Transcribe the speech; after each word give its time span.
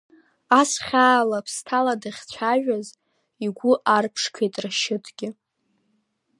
Ас 0.59 0.71
хьаала, 0.85 1.39
ԥсаҭала 1.45 1.93
дахьцәажәаз 2.01 2.87
игәы 3.45 3.73
арԥшқеит 3.95 4.55
Рашьыҭгьы. 4.63 5.29